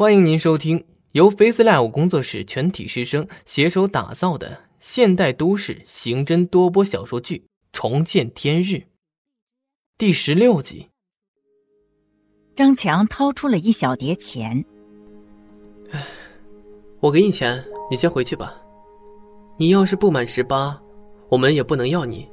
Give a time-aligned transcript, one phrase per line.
[0.00, 7.36] 欢迎您收听由 FaceLive 工作室全体师生携手打造的现代都市刑侦多播小说剧
[7.70, 8.76] 《重见天日》
[9.98, 10.88] 第十六集。
[12.56, 14.64] 张强掏出了一小叠钱，
[15.90, 16.02] 唉，
[17.00, 18.58] 我给你钱，你先回去吧。
[19.58, 20.80] 你要是不满十八，
[21.28, 22.26] 我们也不能要你。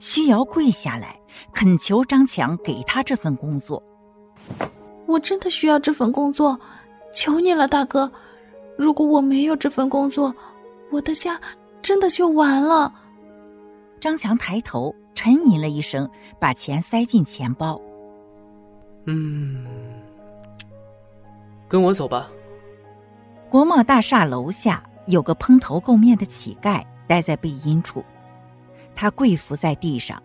[0.00, 1.16] 徐瑶跪下来
[1.54, 3.80] 恳求张强给他这份工作。
[5.10, 6.56] 我真的需要这份工作，
[7.12, 8.10] 求你了，大哥！
[8.78, 10.32] 如果我没有这份工作，
[10.92, 11.38] 我的家
[11.82, 12.94] 真的就完了。
[13.98, 17.80] 张强抬头沉吟了一声，把钱塞进钱包。
[19.06, 19.66] 嗯，
[21.68, 22.30] 跟我走吧。
[23.48, 28.04] 国贸大厦楼下有个蓬头垢面的乞丐待在背阴处，
[28.94, 30.22] 他跪伏在地上，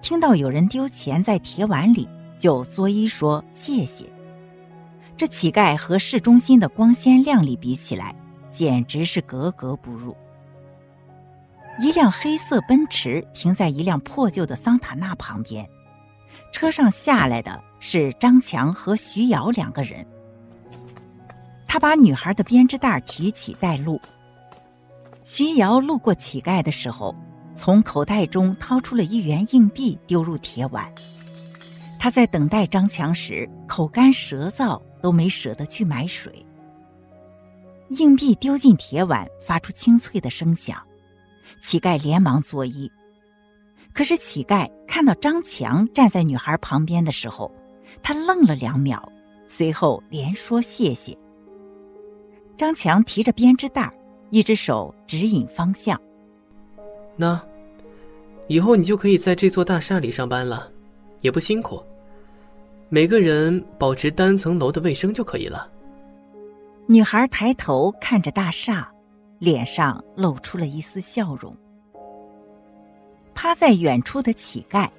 [0.00, 2.08] 听到有人丢钱在铁碗里。
[2.38, 4.04] 就作揖说谢谢。
[5.22, 8.12] 这乞丐和市中心的光鲜亮丽比起来，
[8.50, 10.16] 简直是格格不入。
[11.78, 15.64] 一辆黑色奔驰停在一辆破旧的桑塔纳旁边，
[16.50, 20.04] 车上下来的是张强和徐瑶两个人。
[21.68, 24.00] 他把女孩的编织袋提起带路。
[25.22, 27.14] 徐瑶路过乞丐的时候，
[27.54, 30.92] 从口袋中掏出了一元硬币，丢入铁碗。
[32.00, 36.44] 他在等待张强时，口干舌燥，都没舍得去买水。
[37.90, 40.80] 硬币丢进铁碗，发出清脆的声响，
[41.60, 42.90] 乞丐连忙作揖。
[43.92, 47.52] 可是乞丐看到张强站在女孩旁边的时候，
[48.02, 49.06] 他愣了两秒，
[49.46, 51.14] 随后连说谢谢。
[52.56, 53.92] 张强提着编织袋，
[54.30, 56.00] 一只手指引方向。
[57.16, 57.38] 那，
[58.46, 60.72] 以后你就可以在这座大厦里上班了，
[61.20, 61.82] 也不辛苦。
[62.94, 65.66] 每个人保持单层楼的卫生就可以了。
[66.86, 68.92] 女孩抬头看着大厦，
[69.38, 71.56] 脸上露出了一丝笑容。
[73.34, 74.90] 趴在远处的乞丐，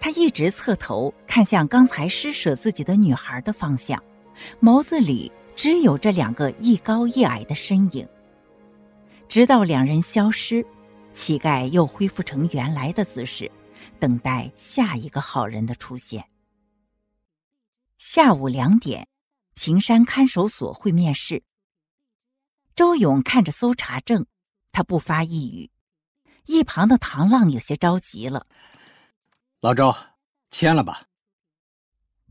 [0.00, 4.02] 他一直侧头看向刚才施舍自己的女孩的方向，
[4.58, 8.08] 眸子里只有这两个一高一矮的身影。
[9.28, 10.64] 直到两人消失，
[11.12, 13.50] 乞丐又恢复成原来的姿势，
[14.00, 16.24] 等待下一个好人的出现。
[18.06, 19.08] 下午两点，
[19.54, 21.42] 平山看守所会面试。
[22.76, 24.26] 周勇看着搜查证，
[24.72, 25.70] 他不发一语。
[26.44, 28.46] 一旁的唐浪有些着急了
[29.60, 29.90] ：“老周，
[30.50, 31.06] 签了吧。”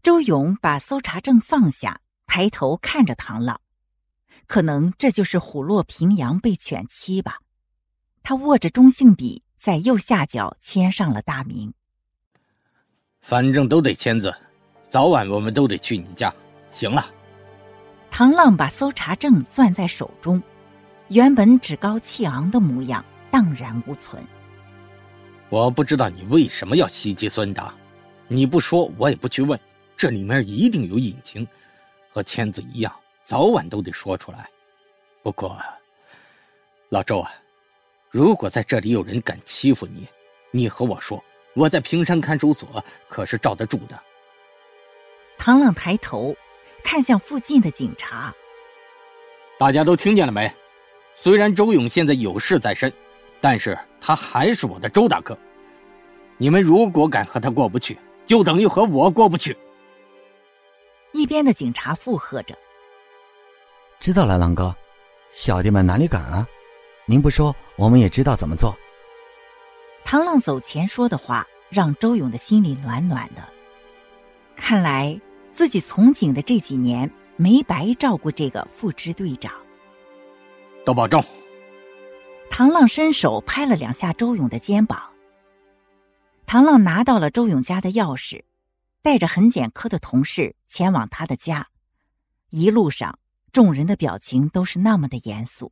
[0.04, 3.60] 周勇把搜查证放下，抬头看着唐浪，
[4.46, 7.40] 可能这就是虎落平阳被犬欺吧。
[8.22, 11.74] 他握着中性笔，在右下角签上了大名。
[13.22, 14.32] 反正都得签字。
[14.94, 16.32] 早晚我们都得去你家，
[16.72, 17.12] 行了。
[18.12, 20.40] 唐浪把搜查证攥在手中，
[21.08, 24.24] 原本趾高气昂的模样荡然无存。
[25.50, 27.74] 我不知道你为什么要袭击孙达，
[28.28, 29.60] 你不说我也不去问，
[29.98, 31.48] 这里面一定有隐情，
[32.12, 32.94] 和签子一样，
[33.24, 34.48] 早晚都得说出来。
[35.24, 35.60] 不过，
[36.90, 37.32] 老周啊，
[38.12, 40.08] 如果在这里有人敢欺负你，
[40.52, 41.20] 你和我说，
[41.56, 44.00] 我在平山看守所可是罩得住的。
[45.38, 46.36] 唐浪抬头，
[46.84, 48.34] 看向附近的警察。
[49.60, 50.52] 大家都听见了没？
[51.16, 52.92] 虽然周勇现在有事在身，
[53.40, 55.38] 但是他还是我的周大哥。
[56.38, 59.56] 你们如果敢和他过不去，就等于和我过不去。
[61.12, 62.58] 一边的警察附和着
[64.02, 64.76] ：“知道了，狼哥，
[65.30, 66.48] 小弟们哪里敢啊？
[67.06, 68.76] 您不说，我们也知道怎么做。”
[70.04, 73.53] 唐浪走前说的话，让周勇的心里暖暖的。
[74.56, 75.20] 看来
[75.52, 79.54] 自己从警的这几年没白照顾这个副支队长。
[80.86, 81.24] 都保重。
[82.50, 85.02] 唐浪伸手拍了两下周勇的肩膀。
[86.46, 88.44] 唐浪拿到了周勇家的钥匙，
[89.02, 91.68] 带着痕检科的同事前往他的家。
[92.50, 93.18] 一路上，
[93.52, 95.72] 众人的表情都是那么的严肃。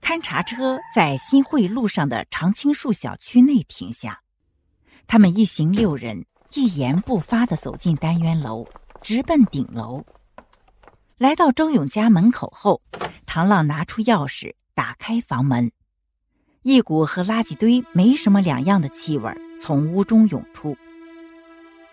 [0.00, 4.22] 勘察车在新会路上的常青树小区内停下，
[5.06, 6.24] 他们一行六人。
[6.54, 8.66] 一言不发的走进单元楼，
[9.02, 10.04] 直奔顶楼。
[11.18, 12.80] 来到周勇家门口后，
[13.26, 15.70] 唐浪拿出钥匙打开房门，
[16.62, 20.76] 一股和垃圾堆没什么两样的气味从屋中涌出。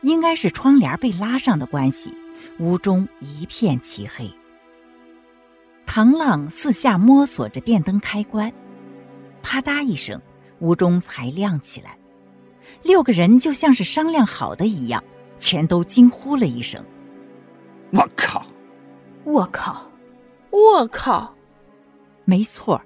[0.01, 2.13] 应该是窗帘被拉上的关系，
[2.59, 4.31] 屋中一片漆黑。
[5.85, 8.53] 唐浪四下摸索着电灯开关，
[9.41, 10.21] 啪嗒一声，
[10.59, 11.97] 屋中才亮起来。
[12.83, 15.03] 六个人就像是商量好的一样，
[15.37, 16.83] 全都惊呼了一声
[17.91, 18.45] ：“我靠！
[19.23, 19.89] 我靠，
[20.51, 21.33] 我靠！
[22.25, 22.81] 没错，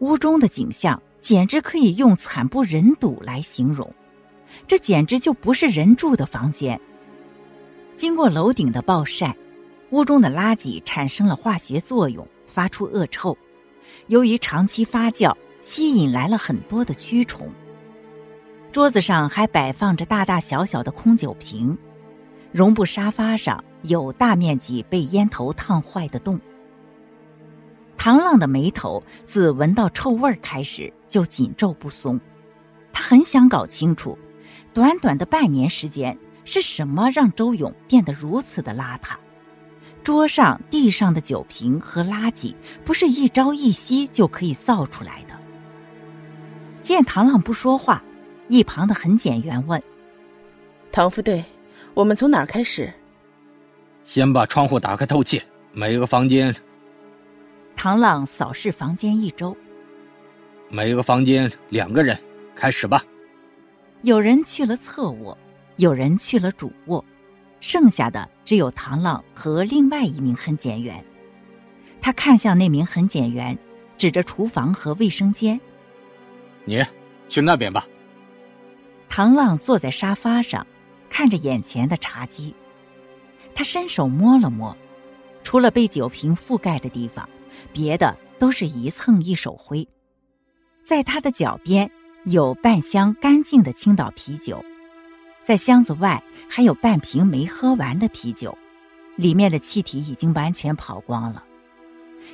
[0.00, 3.90] 屋中的景象简直可以用惨不忍睹来形容。
[4.66, 6.78] 这简直就不是人住的房间。
[7.96, 9.36] 经过楼顶的暴晒，
[9.90, 13.36] 屋中的垃圾产生了化学作用，发出恶臭。
[14.08, 17.50] 由于长期发酵，吸引来了很多的蛆虫。
[18.70, 21.76] 桌子上还摆放着大大小小的空酒瓶，
[22.52, 26.38] 绒布沙发上有大面积被烟头烫坏的洞。
[27.96, 32.20] 唐浪的眉头自闻到臭味开始就紧皱不松，
[32.92, 34.16] 他很想搞清楚，
[34.74, 39.16] 短短的半年时间是什么让周勇变得如此的邋遢。
[40.04, 42.54] 桌上、地上的酒瓶和垃圾
[42.84, 45.34] 不是一朝一夕就可以造出来的。
[46.80, 48.02] 见唐浪不说话。
[48.48, 49.80] 一旁的痕检员问
[50.90, 51.44] ：“唐副队，
[51.94, 52.92] 我们从哪儿开始？”
[54.04, 55.40] 先把窗户打开透气，
[55.72, 56.54] 每个房间。
[57.76, 59.56] 唐浪扫视房间一周，
[60.70, 62.18] 每个房间两个人，
[62.56, 63.04] 开始吧。
[64.02, 65.36] 有人去了侧卧，
[65.76, 67.04] 有人去了主卧，
[67.60, 71.04] 剩下的只有唐浪和另外一名痕检员。
[72.00, 73.56] 他看向那名痕检员，
[73.98, 75.60] 指着厨房和卫生间
[76.64, 76.82] ：“你
[77.28, 77.86] 去那边吧。”
[79.18, 80.64] 唐浪坐在沙发上，
[81.10, 82.54] 看着眼前的茶几。
[83.52, 84.76] 他伸手摸了摸，
[85.42, 87.28] 除了被酒瓶覆盖的地方，
[87.72, 89.84] 别的都是一蹭一手灰。
[90.84, 91.90] 在他的脚边
[92.26, 94.64] 有半箱干净的青岛啤酒，
[95.42, 98.56] 在箱子外还有半瓶没喝完的啤酒，
[99.16, 101.42] 里面的气体已经完全跑光了。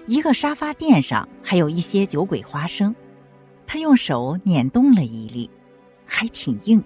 [0.04, 2.94] 一个沙发垫上还有一些酒鬼花生，
[3.66, 5.48] 他用手捻动了一粒。
[6.06, 6.82] 还挺硬。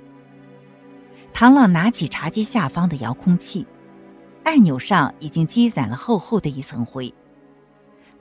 [1.32, 3.66] 唐浪拿起茶几下方的遥控器，
[4.44, 7.12] 按钮上已经积攒了厚厚的一层灰。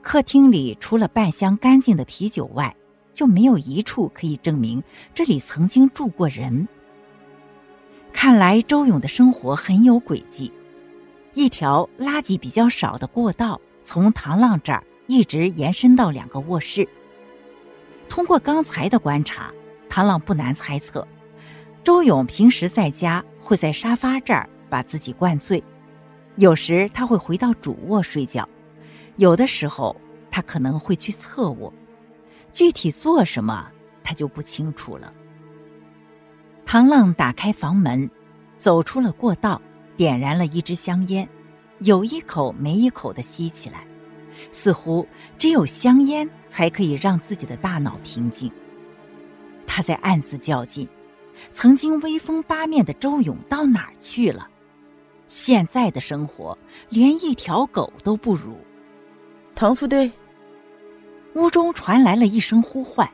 [0.00, 2.74] 客厅里除了半箱干净的啤酒外，
[3.12, 6.68] 就没有一处可以证明这里曾经住过人。
[8.12, 10.52] 看来周勇的生活很有轨迹。
[11.34, 16.88] 一条垃圾比较少的过道从唐浪这儿一直延伸到两个卧室。
[18.08, 19.52] 通过刚才的观察。
[19.88, 21.06] 唐浪不难猜测，
[21.82, 25.62] 周勇平时在家会在沙发这儿把自己灌醉，
[26.36, 28.48] 有时他会回到主卧睡觉，
[29.16, 29.96] 有的时候
[30.30, 31.72] 他可能会去侧卧，
[32.52, 33.68] 具体做什么
[34.04, 35.12] 他就不清楚了。
[36.66, 38.08] 唐浪打开房门，
[38.58, 39.60] 走出了过道，
[39.96, 41.26] 点燃了一支香烟，
[41.80, 43.86] 有一口没一口的吸起来，
[44.52, 45.06] 似乎
[45.38, 48.52] 只有香烟才可以让自己的大脑平静。
[49.78, 50.88] 他在暗自较劲：
[51.52, 54.50] 曾经威风八面的周勇到哪儿去了？
[55.28, 56.58] 现在的生活
[56.88, 58.58] 连一条狗都不如。
[59.54, 60.10] 唐副队，
[61.36, 63.08] 屋中传来了一声呼唤：“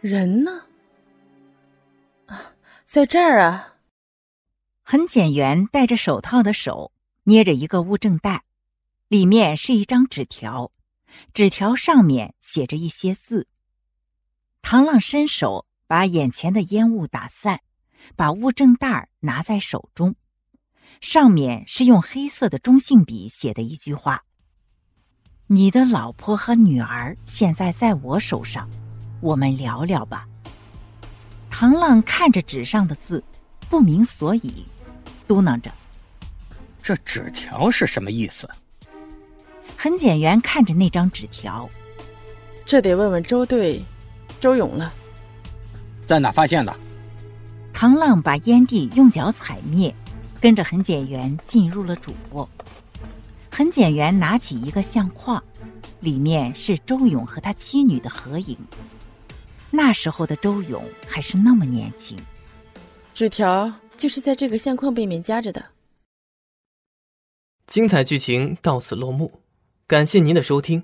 [0.00, 0.62] 人呢？”
[2.24, 2.54] 啊，
[2.86, 3.74] 在这儿啊！
[4.82, 6.92] 痕检员戴着手套的手
[7.24, 8.44] 捏着一个物证袋，
[9.08, 10.72] 里面是一张纸条，
[11.34, 13.46] 纸条上面写着一些字。
[14.62, 17.60] 唐浪伸手把眼前的烟雾打散，
[18.16, 20.14] 把物证袋拿在手中，
[21.00, 24.24] 上面是用黑色的中性笔写的一句话
[25.48, 28.66] ：“你的老婆和女儿现在在我手上，
[29.20, 30.26] 我们聊聊吧。”
[31.50, 33.22] 唐浪看着纸上的字，
[33.68, 34.64] 不明所以，
[35.28, 35.70] 嘟囔着
[36.82, 38.48] ：“这纸条是什么意思？”
[39.76, 41.68] 痕检员看着那张纸条，
[42.64, 43.84] 这得问问周队。
[44.42, 44.92] 周勇了，
[46.04, 46.76] 在哪发现的？
[47.72, 49.94] 唐浪把烟蒂用脚踩灭，
[50.40, 52.48] 跟着痕检员进入了主卧。
[53.52, 55.40] 痕检员拿起一个相框，
[56.00, 58.58] 里面是周勇和他妻女的合影。
[59.70, 62.18] 那时候的周勇还是那么年轻。
[63.14, 65.64] 纸条就是在这个相框背面夹着的。
[67.68, 69.40] 精彩剧情到此落幕，
[69.86, 70.82] 感谢您的收听，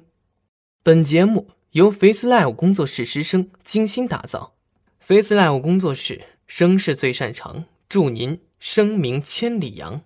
[0.85, 1.49] 本节目。
[1.73, 4.55] 由 Face Live 工作室师生精心打造
[5.01, 10.01] ，Face Live 工作室声势最擅长，祝您声名千里扬。